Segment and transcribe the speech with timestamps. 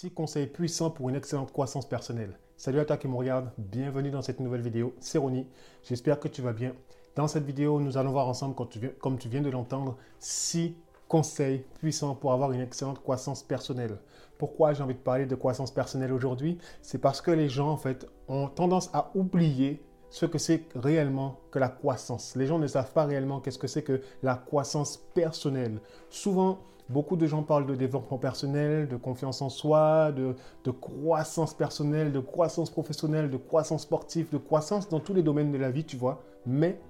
[0.00, 2.38] 6 conseils puissants pour une excellente croissance personnelle.
[2.56, 4.94] Salut à toi qui me regarde, bienvenue dans cette nouvelle vidéo.
[4.98, 5.46] C'est Ronnie,
[5.82, 6.72] j'espère que tu vas bien.
[7.16, 10.74] Dans cette vidéo, nous allons voir ensemble, comme tu viens de l'entendre, 6
[11.06, 13.98] conseils puissants pour avoir une excellente croissance personnelle.
[14.38, 16.56] Pourquoi j'ai envie de parler de croissance personnelle aujourd'hui?
[16.80, 21.40] C'est parce que les gens, en fait, ont tendance à oublier ce que c'est réellement
[21.50, 22.36] que la croissance.
[22.36, 25.78] Les gens ne savent pas réellement qu'est-ce que c'est que la croissance personnelle.
[26.08, 26.58] Souvent,
[26.90, 30.34] beaucoup de gens parlent de développement personnel, de confiance en soi, de,
[30.70, 35.58] croissance personnelle, de croissance professionnelle, de croissance sportive, de croissance dans tous les domaines de
[35.58, 36.20] la vie, tu vois.
[36.46, 36.80] Mais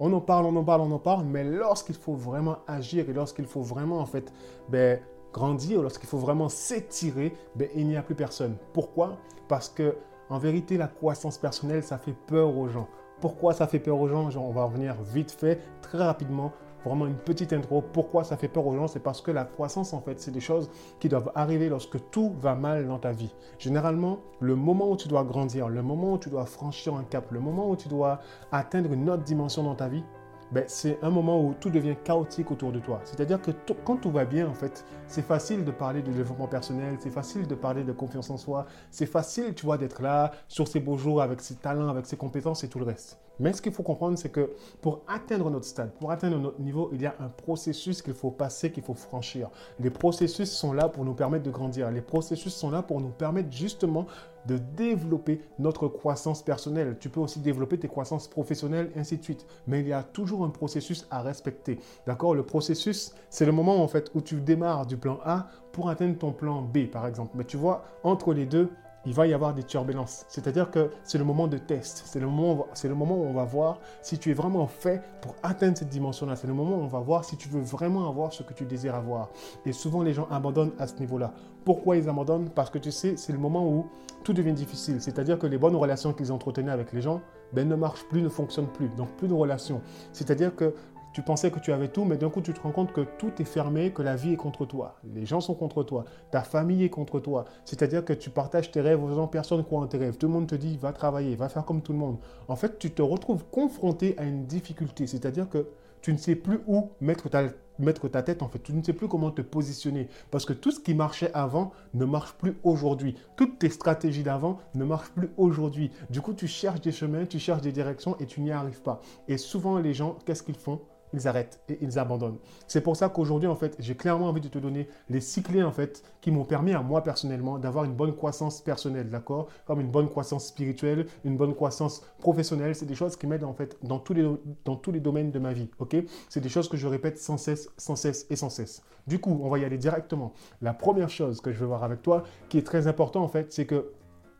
[0.00, 3.12] on en parle, on en parle, on en parle, mais lorsqu'il faut vraiment agir et
[3.12, 4.32] lorsqu'il faut vraiment, en fait,
[4.68, 4.98] ben,
[5.32, 8.56] grandir, lorsqu'il faut vraiment s'étirer, ben, il n'y a plus personne.
[8.72, 9.18] Pourquoi?
[9.48, 9.96] Parce que
[10.30, 12.88] en vérité, la croissance personnelle, ça fait peur aux gens.
[13.20, 14.28] Pourquoi ça fait peur aux gens?
[14.36, 16.52] On va revenir vite fait, très rapidement.
[16.84, 17.82] Vraiment une petite intro.
[17.82, 18.86] Pourquoi ça fait peur aux gens?
[18.86, 20.70] C'est parce que la croissance, en fait, c'est des choses
[21.00, 23.34] qui doivent arriver lorsque tout va mal dans ta vie.
[23.58, 27.30] Généralement, le moment où tu dois grandir, le moment où tu dois franchir un cap,
[27.30, 28.20] le moment où tu dois
[28.52, 30.04] atteindre une autre dimension dans ta vie,
[30.52, 33.00] ben, c'est un moment où tout devient chaotique autour de toi.
[33.04, 33.50] C'est-à-dire que
[33.84, 37.46] quand tout va bien, en fait, c'est facile de parler de développement personnel, c'est facile
[37.46, 40.98] de parler de confiance en soi, c'est facile, tu vois, d'être là sur ses beaux
[40.98, 43.18] jours avec ses talents, avec ses compétences et tout le reste.
[43.40, 46.90] Mais ce qu'il faut comprendre, c'est que pour atteindre notre stade, pour atteindre notre niveau,
[46.92, 49.50] il y a un processus qu'il faut passer, qu'il faut franchir.
[49.80, 51.90] Les processus sont là pour nous permettre de grandir.
[51.90, 54.06] Les processus sont là pour nous permettre justement
[54.46, 56.96] de développer notre croissance personnelle.
[57.00, 59.46] Tu peux aussi développer tes croissances professionnelles, ainsi de suite.
[59.66, 61.80] Mais il y a toujours un processus à respecter.
[62.06, 62.34] D'accord?
[62.34, 66.18] Le processus, c'est le moment en fait où tu démarres du plan A pour atteindre
[66.18, 67.32] ton plan B, par exemple.
[67.34, 68.70] Mais tu vois, entre les deux,
[69.06, 70.24] il va y avoir des turbulences.
[70.28, 72.02] C'est-à-dire que c'est le moment de test.
[72.06, 75.02] C'est le, moment, c'est le moment où on va voir si tu es vraiment fait
[75.20, 76.36] pour atteindre cette dimension-là.
[76.36, 78.64] C'est le moment où on va voir si tu veux vraiment avoir ce que tu
[78.64, 79.30] désires avoir.
[79.66, 81.32] Et souvent, les gens abandonnent à ce niveau-là.
[81.64, 82.50] Pourquoi ils abandonnent?
[82.50, 83.86] Parce que tu sais, c'est le moment où
[84.22, 85.00] tout devient difficile.
[85.00, 87.20] C'est-à-dire que les bonnes relations qu'ils entretenaient avec les gens
[87.52, 88.88] ben, ne marchent plus, ne fonctionnent plus.
[88.96, 89.80] Donc, plus de relations.
[90.12, 90.74] C'est-à-dire que
[91.14, 93.30] tu pensais que tu avais tout, mais d'un coup, tu te rends compte que tout
[93.38, 94.96] est fermé, que la vie est contre toi.
[95.14, 96.04] Les gens sont contre toi.
[96.32, 97.44] Ta famille est contre toi.
[97.64, 100.18] C'est-à-dire que tu partages tes rêves aux gens, personne ne croit en tes rêves.
[100.18, 102.18] Tout le monde te dit, va travailler, va faire comme tout le monde.
[102.48, 105.06] En fait, tu te retrouves confronté à une difficulté.
[105.06, 105.68] C'est-à-dire que
[106.02, 107.44] tu ne sais plus où mettre ta,
[107.78, 108.58] mettre ta tête, en fait.
[108.58, 110.08] Tu ne sais plus comment te positionner.
[110.32, 113.14] Parce que tout ce qui marchait avant ne marche plus aujourd'hui.
[113.36, 115.92] Toutes tes stratégies d'avant ne marchent plus aujourd'hui.
[116.10, 119.00] Du coup, tu cherches des chemins, tu cherches des directions et tu n'y arrives pas.
[119.28, 120.80] Et souvent, les gens, qu'est-ce qu'ils font?
[121.14, 122.38] Ils arrêtent et ils abandonnent.
[122.66, 125.62] C'est pour ça qu'aujourd'hui, en fait, j'ai clairement envie de te donner les six clés,
[125.62, 129.48] en fait, qui m'ont permis à moi personnellement d'avoir une bonne croissance personnelle, d'accord?
[129.66, 132.74] Comme une bonne croissance spirituelle, une bonne croissance professionnelle.
[132.74, 134.28] C'est des choses qui m'aident, en fait, dans tous, les,
[134.64, 135.96] dans tous les domaines de ma vie, ok?
[136.28, 138.82] C'est des choses que je répète sans cesse, sans cesse et sans cesse.
[139.06, 140.32] Du coup, on va y aller directement.
[140.62, 143.52] La première chose que je veux voir avec toi, qui est très important, en fait,
[143.52, 143.92] c'est que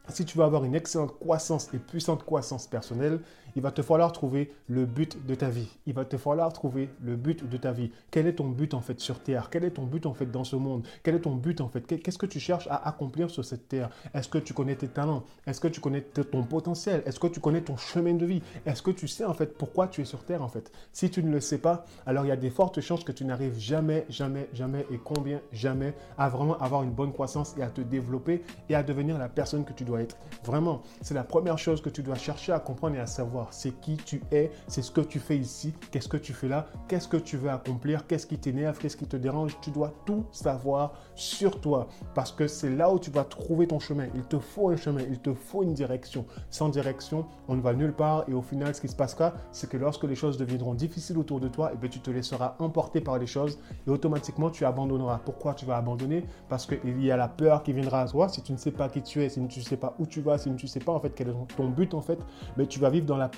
[0.08, 3.20] si tu veux avoir une excellente croissance et puissante croissance personnelle,
[3.56, 5.68] il va te falloir trouver le but de ta vie.
[5.86, 7.90] Il va te falloir trouver le but de ta vie.
[8.10, 9.48] Quel est ton but en fait sur Terre?
[9.50, 10.86] Quel est ton but en fait dans ce monde?
[11.02, 11.82] Quel est ton but en fait?
[11.86, 13.90] Qu'est-ce que tu cherches à accomplir sur cette Terre?
[14.14, 15.24] Est-ce que tu connais tes talents?
[15.46, 17.02] Est-ce que tu connais ton potentiel?
[17.06, 18.42] Est-ce que tu connais ton chemin de vie?
[18.66, 20.72] Est-ce que tu sais en fait pourquoi tu es sur Terre en fait?
[20.92, 23.24] Si tu ne le sais pas, alors il y a des fortes chances que tu
[23.24, 27.68] n'arrives jamais, jamais, jamais et combien jamais à vraiment avoir une bonne croissance et à
[27.68, 30.16] te développer et à devenir la personne que tu dois être.
[30.44, 33.43] Vraiment, c'est la première chose que tu dois chercher à comprendre et à savoir.
[33.52, 36.66] C'est qui tu es, c'est ce que tu fais ici, qu'est-ce que tu fais là,
[36.88, 39.56] qu'est-ce que tu veux accomplir, qu'est-ce qui t'énerve, qu'est-ce qui te dérange.
[39.60, 43.78] Tu dois tout savoir sur toi parce que c'est là où tu vas trouver ton
[43.78, 44.06] chemin.
[44.14, 46.24] Il te faut un chemin, il te faut une direction.
[46.50, 49.68] Sans direction, on ne va nulle part et au final, ce qui se passera, c'est
[49.68, 52.56] que lorsque les choses deviendront difficiles autour de toi, et eh bien, tu te laisseras
[52.58, 55.20] emporter par les choses et automatiquement tu abandonneras.
[55.24, 56.24] Pourquoi tu vas abandonner?
[56.48, 58.88] Parce qu'il y a la peur qui viendra à toi si tu ne sais pas
[58.88, 60.80] qui tu es, si tu ne sais pas où tu vas, si tu ne sais
[60.80, 62.18] pas en fait quel est ton but en fait,
[62.56, 63.28] mais tu vas vivre dans la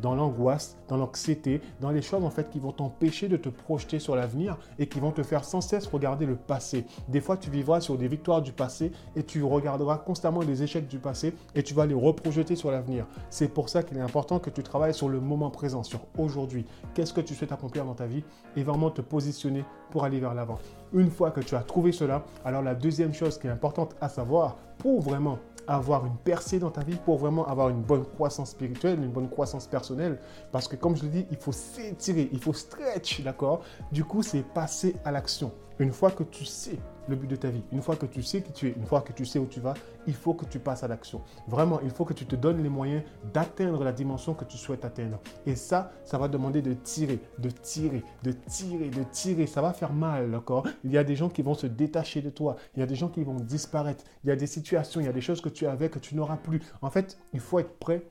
[0.00, 3.98] dans l'angoisse, dans l'anxiété, dans les choses en fait qui vont t'empêcher de te projeter
[3.98, 6.84] sur l'avenir et qui vont te faire sans cesse regarder le passé.
[7.08, 10.88] Des fois, tu vivras sur des victoires du passé et tu regarderas constamment les échecs
[10.88, 13.06] du passé et tu vas les reprojeter sur l'avenir.
[13.30, 16.64] C'est pour ça qu'il est important que tu travailles sur le moment présent, sur aujourd'hui.
[16.94, 18.24] Qu'est-ce que tu souhaites accomplir dans ta vie
[18.56, 20.58] et vraiment te positionner pour aller vers l'avant.
[20.92, 24.08] Une fois que tu as trouvé cela, alors la deuxième chose qui est importante à
[24.08, 28.50] savoir pour vraiment avoir une percée dans ta vie, pour vraiment avoir une bonne croissance
[28.50, 30.18] spirituelle, une bonne croissance personnelle.
[30.50, 33.62] Parce que comme je le dis, il faut s'étirer, il faut stretch, d'accord?
[33.90, 35.52] Du coup, c'est passer à l'action.
[35.78, 37.62] Une fois que tu sais le but de ta vie.
[37.72, 39.60] Une fois que tu sais qui tu es, une fois que tu sais où tu
[39.60, 39.74] vas,
[40.06, 41.22] il faut que tu passes à l'action.
[41.48, 43.02] Vraiment, il faut que tu te donnes les moyens
[43.32, 45.20] d'atteindre la dimension que tu souhaites atteindre.
[45.46, 49.46] Et ça, ça va demander de tirer, de tirer, de tirer, de tirer.
[49.46, 50.66] Ça va faire mal, d'accord?
[50.84, 52.56] Il y a des gens qui vont se détacher de toi.
[52.76, 54.04] Il y a des gens qui vont disparaître.
[54.24, 56.14] Il y a des situations, il y a des choses que tu avais que tu
[56.14, 56.60] n'auras plus.
[56.80, 58.02] En fait, il faut être prêt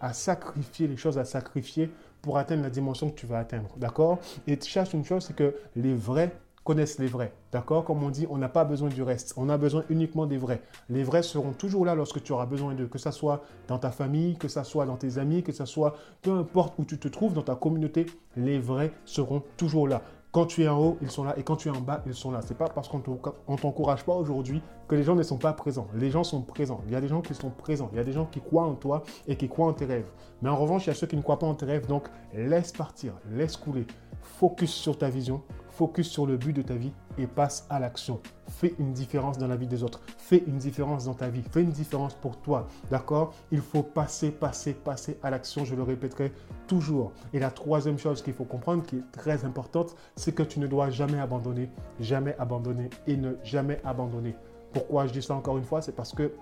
[0.00, 1.90] à sacrifier les choses à sacrifier
[2.20, 3.70] pour atteindre la dimension que tu vas atteindre.
[3.76, 4.18] D'accord?
[4.46, 7.32] Et cherche une chose, c'est que les vrais connaissent les vrais.
[7.52, 7.84] D'accord?
[7.84, 9.32] Comme on dit, on n'a pas besoin du reste.
[9.36, 10.60] On a besoin uniquement des vrais.
[10.90, 13.90] Les vrais seront toujours là lorsque tu auras besoin d'eux, que ce soit dans ta
[13.90, 17.08] famille, que ce soit dans tes amis, que ce soit peu importe où tu te
[17.08, 20.02] trouves dans ta communauté, les vrais seront toujours là.
[20.32, 21.38] Quand tu es en haut, ils sont là.
[21.38, 22.42] Et quand tu es en bas, ils sont là.
[22.42, 25.54] Ce n'est pas parce qu'on ne t'encourage pas aujourd'hui que les gens ne sont pas
[25.54, 25.86] présents.
[25.94, 26.82] Les gens sont présents.
[26.86, 27.88] Il y a des gens qui sont présents.
[27.92, 30.10] Il y a des gens qui croient en toi et qui croient en tes rêves.
[30.42, 31.86] Mais en revanche, il y a ceux qui ne croient pas en tes rêves.
[31.86, 33.14] Donc, laisse partir.
[33.30, 33.86] Laisse couler.
[34.26, 35.42] Focus sur ta vision
[35.76, 38.20] focus sur le but de ta vie et passe à l'action.
[38.48, 40.00] Fais une différence dans la vie des autres.
[40.16, 41.42] Fais une différence dans ta vie.
[41.42, 42.66] Fais une différence pour toi.
[42.90, 43.34] D'accord?
[43.52, 45.66] Il faut passer, passer, passer à l'action.
[45.66, 46.32] Je le répéterai
[46.66, 47.12] toujours.
[47.34, 50.66] Et la troisième chose qu'il faut comprendre, qui est très importante, c'est que tu ne
[50.66, 51.70] dois jamais abandonner,
[52.00, 54.34] jamais abandonner et ne jamais abandonner.
[54.72, 55.82] Pourquoi je dis ça encore une fois?
[55.82, 56.32] C'est parce que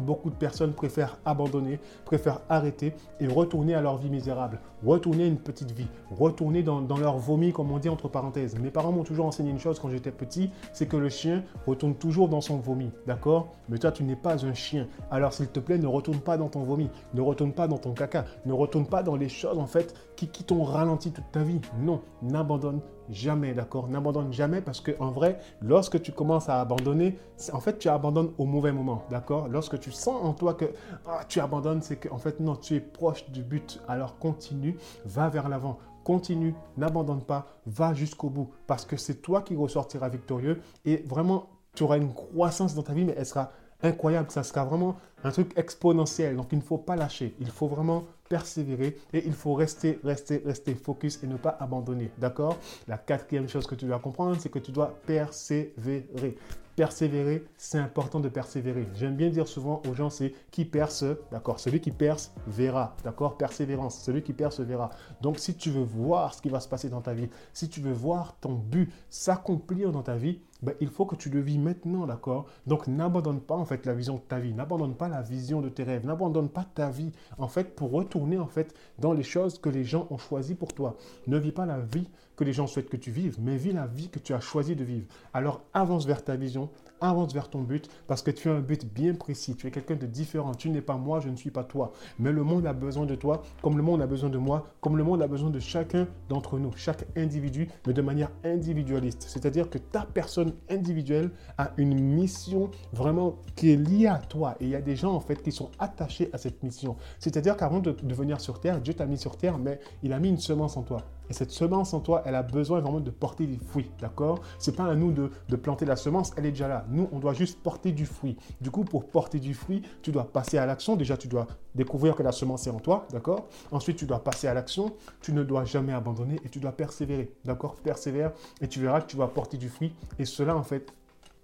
[0.00, 5.26] Beaucoup de personnes préfèrent abandonner, préfèrent arrêter et retourner à leur vie misérable, retourner à
[5.26, 8.58] une petite vie, retourner dans, leur vomi, comme on dit entre parenthèses.
[8.58, 11.94] Mes parents m'ont toujours enseigné une chose quand j'étais petit, c'est que le chien retourne
[11.94, 13.48] toujours dans son vomi, d'accord?
[13.68, 14.86] Mais toi, tu n'es pas un chien.
[15.10, 17.92] Alors, s'il te plaît, ne retourne pas dans ton vomi, ne retourne pas dans ton
[17.92, 21.42] caca, ne retourne pas dans les choses, en fait, qui, qui t'ont ralenti toute ta
[21.42, 21.60] vie.
[21.80, 22.80] Non, n'abandonne
[23.10, 23.88] jamais, d'accord?
[23.88, 27.18] N'abandonne jamais parce que en vrai, lorsque tu commences à abandonner,
[27.52, 29.48] en fait, tu abandonnes au mauvais moment, d'accord?
[29.48, 30.66] Lorsque tu sens en toi que
[31.06, 33.80] ah, tu abandonnes, c'est que en fait non, tu es proche du but.
[33.88, 35.78] Alors continue, va vers l'avant.
[36.04, 41.50] Continue, n'abandonne pas, va jusqu'au bout parce que c'est toi qui ressortiras victorieux et vraiment
[41.74, 43.52] tu auras une croissance dans ta vie mais elle sera
[43.82, 46.36] incroyable, ça sera vraiment un truc exponentiel.
[46.36, 50.40] Donc il ne faut pas lâcher, il faut vraiment persévérer et il faut rester, rester,
[50.46, 52.10] rester focus et ne pas abandonner.
[52.16, 52.56] D'accord?
[52.88, 56.38] La quatrième chose que tu dois comprendre, c'est que tu dois persévérer.
[56.80, 58.88] Persévérer, c'est important de persévérer.
[58.94, 63.36] J'aime bien dire souvent aux gens, c'est qui perce, d'accord Celui qui perce verra, d'accord
[63.36, 64.88] Persévérance, celui qui perce verra.
[65.20, 67.82] Donc si tu veux voir ce qui va se passer dans ta vie, si tu
[67.82, 71.58] veux voir ton but s'accomplir dans ta vie, ben, il faut que tu le vis
[71.58, 72.46] maintenant, d'accord?
[72.66, 75.68] Donc n'abandonne pas en fait la vision de ta vie, n'abandonne pas la vision de
[75.68, 79.58] tes rêves, n'abandonne pas ta vie en fait pour retourner en fait dans les choses
[79.58, 80.96] que les gens ont choisies pour toi.
[81.26, 82.08] Ne vis pas la vie
[82.40, 84.74] que les gens souhaitent que tu vives, mais vis la vie que tu as choisi
[84.74, 85.04] de vivre.
[85.34, 86.70] Alors avance vers ta vision,
[87.02, 89.54] avance vers ton but parce que tu as un but bien précis.
[89.56, 90.54] Tu es quelqu'un de différent.
[90.54, 91.92] Tu n'es pas moi, je ne suis pas toi.
[92.18, 94.96] Mais le monde a besoin de toi, comme le monde a besoin de moi, comme
[94.96, 99.26] le monde a besoin de chacun d'entre nous, chaque individu, mais de manière individualiste.
[99.28, 104.56] C'est-à-dire que ta personne individuelle a une mission vraiment qui est liée à toi.
[104.60, 106.96] Et il y a des gens en fait qui sont attachés à cette mission.
[107.18, 110.18] C'est-à-dire qu'avant de, de venir sur Terre, Dieu t'a mis sur Terre, mais il a
[110.18, 111.04] mis une semence en toi.
[111.30, 114.40] Et cette semence en toi, elle a besoin vraiment de porter des fruits, d'accord?
[114.58, 116.84] C'est pas à nous de, de, planter la semence, elle est déjà là.
[116.90, 118.36] Nous, on doit juste porter du fruit.
[118.60, 120.96] Du coup, pour porter du fruit, tu dois passer à l'action.
[120.96, 121.46] Déjà, tu dois
[121.76, 123.46] découvrir que la semence est en toi, d'accord?
[123.70, 124.92] Ensuite, tu dois passer à l'action.
[125.20, 127.76] Tu ne dois jamais abandonner et tu dois persévérer, d'accord?
[127.76, 129.94] Persévère et tu verras que tu vas porter du fruit.
[130.18, 130.92] Et cela, en fait,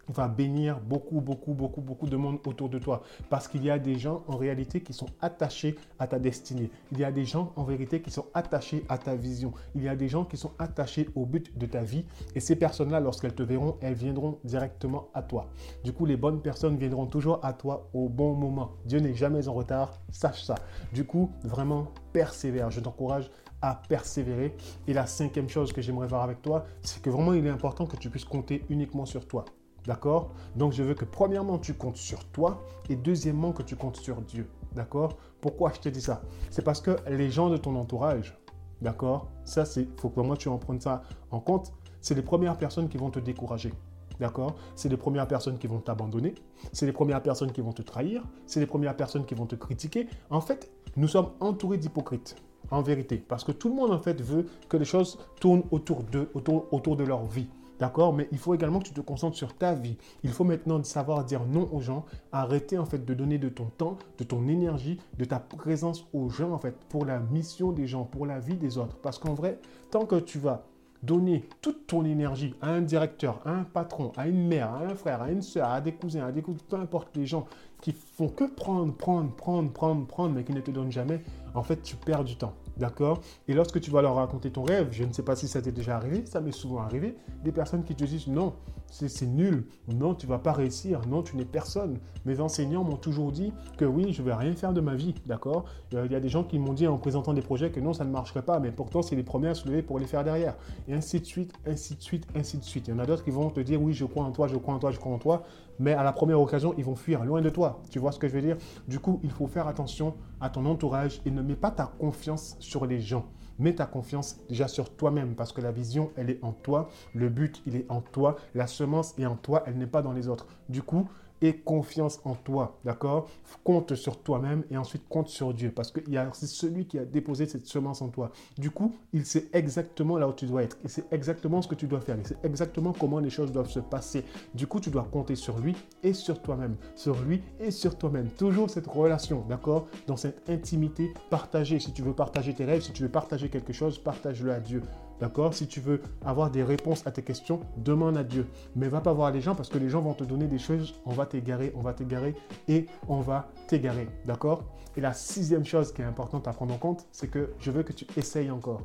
[0.08, 3.03] va bénir beaucoup, beaucoup, beaucoup, beaucoup de monde autour de toi.
[3.31, 6.70] Parce qu'il y a des gens en réalité qui sont attachés à ta destinée.
[6.93, 9.53] Il y a des gens en vérité qui sont attachés à ta vision.
[9.75, 12.05] Il y a des gens qui sont attachés au but de ta vie.
[12.35, 15.49] Et ces personnes-là, lorsqu'elles te verront, elles viendront directement à toi.
[15.85, 18.70] Du coup, les bonnes personnes viendront toujours à toi au bon moment.
[18.85, 20.55] Dieu n'est jamais en retard, sache ça.
[20.93, 22.70] Du coup, vraiment, persévère.
[22.70, 23.31] Je t'encourage
[23.63, 24.55] à persévérer.
[24.86, 27.86] Et la cinquième chose que j'aimerais voir avec toi, c'est que vraiment, il est important
[27.86, 29.44] que tu puisses compter uniquement sur toi.
[29.86, 30.32] D'accord?
[30.56, 34.20] Donc je veux que premièrement tu comptes sur toi et deuxièmement que tu comptes sur
[34.20, 34.48] Dieu.
[34.74, 35.16] D'accord?
[35.40, 36.22] Pourquoi je te dis ça?
[36.50, 38.36] C'est parce que les gens de ton entourage,
[38.82, 39.28] d'accord?
[39.44, 41.72] Ça, c'est faut que moi tu en prennes ça en compte.
[42.00, 43.72] C'est les premières personnes qui vont te décourager.
[44.19, 44.56] D'accord?
[44.74, 46.34] C'est les premières personnes qui vont t'abandonner.
[46.72, 48.24] C'est les premières personnes qui vont te trahir.
[48.46, 50.08] C'est les premières personnes qui vont te critiquer.
[50.31, 52.36] En fait, nous sommes entourés d'hypocrites.
[52.70, 53.19] En vérité.
[53.19, 56.66] Parce que tout le monde, en fait, veut que les choses tournent autour d'eux, autour,
[56.72, 57.46] autour de leur vie.
[57.79, 58.13] D'accord?
[58.13, 59.97] Mais il faut également que tu te concentres sur ta vie.
[60.25, 63.67] Il faut maintenant savoir dire non aux gens, arrêter en fait de donner de ton
[63.67, 67.87] temps, de ton énergie, de ta présence aux gens en fait pour la mission des
[67.87, 68.97] gens, pour la vie des autres.
[68.97, 69.59] Parce qu'en vrai,
[69.91, 70.65] tant que tu vas
[71.03, 74.95] donner toute ton énergie à un directeur, à un patron, à une mère, à un
[74.95, 77.47] frère, à une soeur, à des cousins, à des cousins, peu importe les gens
[77.81, 81.23] qui font que prendre, prendre, prendre, prendre, prendre, mais qui ne te donnent jamais,
[81.55, 82.55] en fait, tu perds du temps.
[82.79, 83.21] D'accord?
[83.49, 85.73] Et lorsque tu vas leur raconter ton rêve, je ne sais pas si ça t'est
[85.73, 88.55] déjà arrivé, ça m'est souvent arrivé, des personnes qui te disent non,
[88.90, 89.66] c'est nul.
[89.88, 91.00] Non, tu vas pas réussir.
[91.08, 91.98] Non, tu n'es personne.
[92.24, 95.64] Mes enseignants m'ont toujours dit que oui, je vais rien faire de ma vie, d'accord?
[95.94, 97.93] Euh, Il y a des gens qui m'ont dit en présentant des projets que non,
[97.93, 100.24] ça ne marcherait pas, mais pourtant, c'est les premiers à se lever pour les faire
[100.24, 100.56] derrière.
[100.88, 102.88] Et ainsi de suite, ainsi de suite, ainsi de suite.
[102.88, 104.56] Il y en a d'autres qui vont te dire oui, je crois en toi, je
[104.56, 105.43] crois en toi, je crois en toi,
[105.78, 107.82] mais à la première occasion, ils vont fuir loin de toi.
[107.90, 108.56] Tu vois ce que je veux dire?
[108.88, 112.56] Du coup, il faut faire attention à ton entourage et ne mets pas ta confiance
[112.60, 113.24] sur les gens.
[113.58, 116.91] Mets ta confiance déjà sur toi-même parce que la vision, elle est en toi.
[117.15, 118.36] Le but, il est en toi.
[118.55, 119.63] La semence est en toi.
[119.67, 120.46] Elle n'est pas dans les autres.
[120.69, 121.08] Du coup,
[121.43, 123.28] et confiance en toi, d'accord?
[123.64, 126.00] Compte sur toi-même et ensuite compte sur Dieu parce que
[126.32, 128.31] c'est celui qui a déposé cette semence en toi.
[128.58, 130.78] Du coup, il sait exactement là où tu dois être.
[130.84, 132.16] Il sait exactement ce que tu dois faire.
[132.19, 134.24] Il sait exactement comment les choses doivent se passer.
[134.55, 136.76] Du coup, tu dois compter sur lui et sur toi-même.
[136.94, 138.28] Sur lui et sur toi-même.
[138.31, 139.86] Toujours cette relation, d'accord?
[140.06, 141.78] Dans cette intimité partagée.
[141.78, 144.82] Si tu veux partager tes rêves, si tu veux partager quelque chose, partage-le à Dieu.
[145.20, 145.55] D'accord?
[145.55, 148.46] Si tu veux avoir des réponses à tes questions, demande à Dieu.
[148.75, 150.94] Mais va pas voir les gens parce que les gens vont te donner des choses,
[151.06, 152.35] on va t'égarer, on va t'égarer
[152.69, 154.08] et on va t'égarer.
[154.25, 154.65] D'accord?
[154.96, 157.82] Et la sixième chose qui est importante à prendre en compte, c'est que je veux
[157.82, 158.82] que tu essayes encore.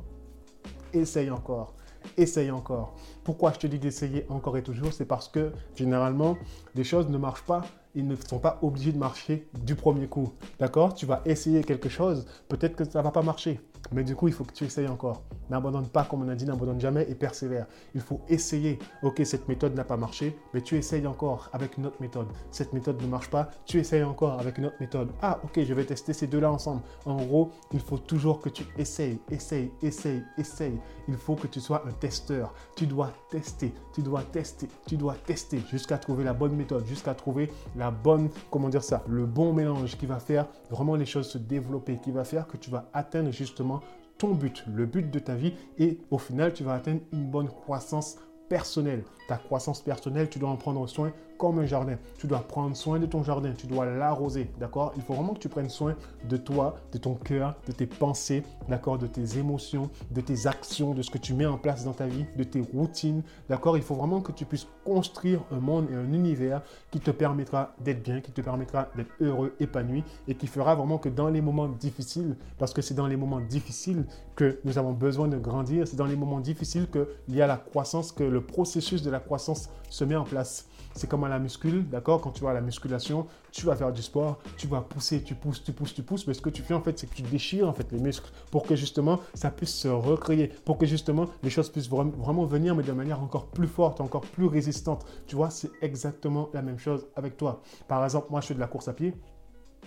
[0.92, 1.74] Essaye encore.
[2.16, 2.94] Essaye encore.
[3.24, 4.92] Pourquoi je te dis d'essayer encore et toujours?
[4.92, 6.36] C'est parce que généralement,
[6.74, 7.62] les choses ne marchent pas
[7.94, 10.32] ils ne sont pas obligés de marcher du premier coup.
[10.58, 10.94] D'accord?
[10.94, 13.60] Tu vas essayer quelque chose, peut-être que ça ne va pas marcher.
[13.90, 15.22] Mais du coup, il faut que tu essayes encore.
[15.50, 17.66] N'abandonne pas, comme on a dit, n'abandonne jamais et persévère.
[17.94, 18.78] Il faut essayer.
[19.02, 22.28] Ok, cette méthode n'a pas marché, mais tu essayes encore avec une autre méthode.
[22.50, 25.10] Cette méthode ne marche pas, tu essayes encore avec une autre méthode.
[25.20, 26.82] Ah, ok, je vais tester ces deux-là ensemble.
[27.04, 30.78] En gros, il faut toujours que tu essayes, essayes, essayes, essayes.
[31.08, 32.54] Il faut que tu sois un testeur.
[32.76, 37.14] Tu dois tester, tu dois tester, tu dois tester jusqu'à trouver la bonne méthode, jusqu'à
[37.14, 41.28] trouver la bonne, comment dire ça, le bon mélange qui va faire vraiment les choses
[41.28, 43.71] se développer, qui va faire que tu vas atteindre justement
[44.18, 47.48] ton but, le but de ta vie et au final, tu vas atteindre une bonne
[47.48, 48.16] croissance
[48.48, 49.04] personnelle.
[49.32, 51.96] Ta croissance personnelle, tu dois en prendre soin comme un jardin.
[52.18, 54.92] Tu dois prendre soin de ton jardin, tu dois l'arroser, d'accord?
[54.94, 55.96] Il faut vraiment que tu prennes soin
[56.28, 58.98] de toi, de ton cœur, de tes pensées, d'accord?
[58.98, 62.06] De tes émotions, de tes actions, de ce que tu mets en place dans ta
[62.06, 63.78] vie, de tes routines, d'accord?
[63.78, 66.60] Il faut vraiment que tu puisses construire un monde et un univers
[66.90, 70.98] qui te permettra d'être bien, qui te permettra d'être heureux, épanoui et qui fera vraiment
[70.98, 74.04] que dans les moments difficiles, parce que c'est dans les moments difficiles
[74.36, 77.56] que nous avons besoin de grandir, c'est dans les moments difficiles qu'il y a la
[77.56, 80.68] croissance, que le processus de la croissance se met en place.
[80.94, 82.20] C'est comme à la muscule, d'accord?
[82.20, 85.34] Quand tu vas à la musculation, tu vas faire du sport, tu vas pousser, tu
[85.34, 86.26] pousses, tu pousses, tu pousses.
[86.26, 88.30] Mais ce que tu fais en fait, c'est que tu déchires en fait les muscles
[88.50, 92.74] pour que justement ça puisse se recréer, pour que justement les choses puissent vraiment venir,
[92.74, 95.06] mais de manière encore plus forte, encore plus résistante.
[95.26, 97.62] Tu vois, c'est exactement la même chose avec toi.
[97.88, 99.14] Par exemple, moi je fais de la course à pied.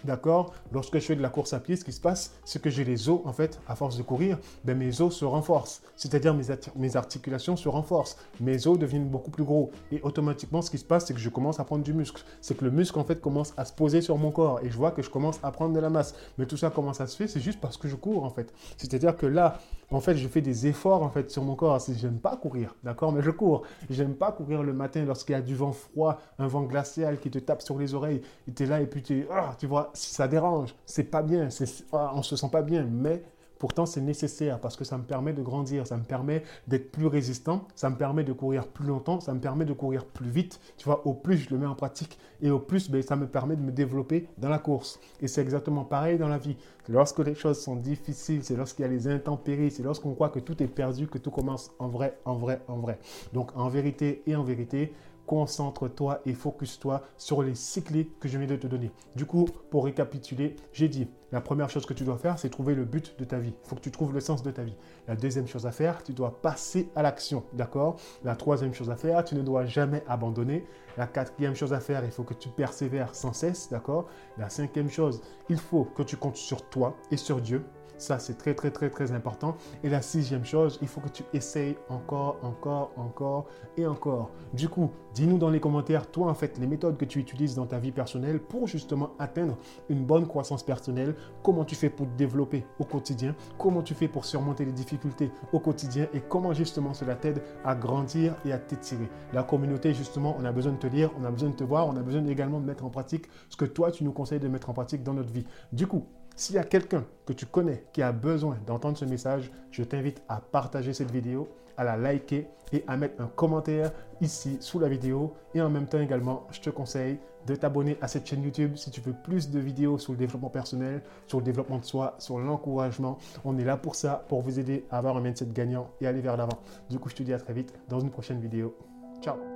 [0.03, 0.53] D'accord?
[0.71, 2.83] Lorsque je fais de la course à pied, ce qui se passe, c'est que j'ai
[2.83, 5.81] les os, en fait, à force de courir, ben, mes os se renforcent.
[5.95, 6.43] C'est-à-dire mes,
[6.75, 8.17] mes articulations se renforcent.
[8.39, 9.71] Mes os deviennent beaucoup plus gros.
[9.91, 12.23] Et automatiquement, ce qui se passe, c'est que je commence à prendre du muscle.
[12.41, 14.59] C'est que le muscle, en fait, commence à se poser sur mon corps.
[14.63, 16.13] Et je vois que je commence à prendre de la masse.
[16.37, 17.27] Mais tout ça, comment ça se fait?
[17.27, 18.53] C'est juste parce que je cours, en fait.
[18.77, 19.59] C'est-à-dire que là,
[19.91, 21.79] en fait, je fais des efforts, en fait, sur mon corps.
[21.95, 23.11] J'aime pas courir, d'accord?
[23.11, 23.63] Mais je cours.
[23.89, 27.31] J'aime pas courir le matin lorsqu'il y a du vent froid, un vent glacial qui
[27.31, 28.21] te tape sur les oreilles.
[28.47, 29.25] Et es là et puis tu...
[29.31, 31.49] Ah, tu vois, ça dérange, c'est pas bien,
[31.93, 33.23] ah, on se sent pas bien, mais
[33.59, 37.07] Pourtant, c'est nécessaire parce que ça me permet de grandir, ça me permet d'être plus
[37.07, 40.59] résistant, ça me permet de courir plus longtemps, ça me permet de courir plus vite.
[40.77, 43.27] Tu vois, au plus je le mets en pratique et au plus, ben, ça me
[43.27, 44.99] permet de me développer dans la course.
[45.21, 46.57] Et c'est exactement pareil dans la vie.
[46.89, 50.39] Lorsque les choses sont difficiles, c'est lorsqu'il y a les intempéries, c'est lorsqu'on croit que
[50.39, 52.99] tout est perdu, que tout commence en vrai, en vrai, en vrai.
[53.33, 54.93] Donc, en vérité et en vérité,
[55.25, 58.91] concentre-toi et focus-toi sur les cycles que je viens de te donner.
[59.15, 62.75] Du coup, pour récapituler, j'ai dit, la première chose que tu dois faire, c'est trouver
[62.75, 63.53] le but de ta vie.
[63.63, 64.75] Il faut que tu trouves le sens de ta vie.
[65.07, 67.97] La deuxième chose à faire, tu dois passer à l'action, d'accord?
[68.23, 70.65] La troisième chose à faire, tu ne dois jamais abandonner.
[70.97, 74.07] La quatrième chose à faire, il faut que tu persévères sans cesse, d'accord?
[74.37, 77.65] La cinquième chose, il faut que tu comptes sur toi et sur Dieu.
[77.97, 79.55] Ça, c'est très, très, très, très important.
[79.83, 83.45] Et la sixième chose, il faut que tu essayes encore, encore, encore
[83.77, 84.31] et encore.
[84.53, 87.65] Du coup, dis-nous dans les commentaires, toi, en fait, les méthodes que tu utilises dans
[87.65, 89.57] ta vie personnelle pour justement atteindre
[89.89, 91.15] une bonne croissance personnelle.
[91.43, 93.35] Comment tu fais pour te développer au quotidien?
[93.57, 96.07] Comment tu fais pour surmonter les difficultés au quotidien?
[96.13, 99.09] Et comment justement cela t'aide à grandir et à t'étirer?
[99.33, 101.87] La communauté, justement, on a besoin de te lire, on a besoin de te voir,
[101.87, 104.47] on a besoin également de mettre en pratique ce que toi, tu nous conseilles de
[104.47, 105.45] mettre en pratique dans notre vie.
[105.71, 109.51] Du coup, s'il y a quelqu'un que tu connais qui a besoin d'entendre ce message,
[109.71, 114.57] je t'invite à partager cette vidéo, à la liker et à mettre un commentaire ici
[114.59, 115.33] sous la vidéo.
[115.53, 118.91] Et en même temps également, je te conseille de t'abonner à cette chaîne YouTube si
[118.91, 122.39] tu veux plus de vidéos sur le développement personnel, sur le développement de soi, sur
[122.39, 123.17] l'encouragement.
[123.45, 126.21] On est là pour ça, pour vous aider à avoir un mindset gagnant et aller
[126.21, 126.59] vers l'avant.
[126.89, 128.75] Du coup, je te dis à très vite dans une prochaine vidéo.
[129.21, 129.54] Ciao